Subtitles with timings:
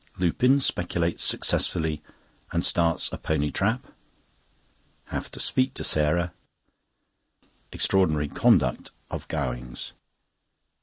[0.17, 2.01] Lupin speculates successfully
[2.51, 3.85] and starts a pony trap.
[5.09, 6.33] Have to speak to Sarah.
[7.71, 9.93] Extraordinary conduct of Gowing's.